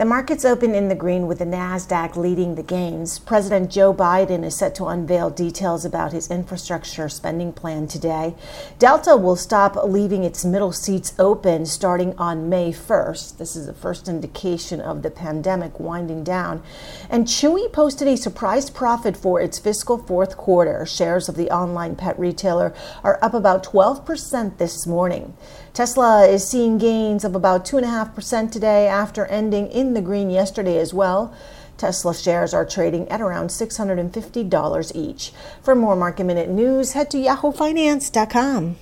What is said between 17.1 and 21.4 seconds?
And Chewy posted a surprise profit for its fiscal fourth quarter. Shares of